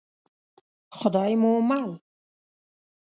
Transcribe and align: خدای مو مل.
خدای 0.97 1.33
مو 1.41 1.53
مل. 1.69 1.91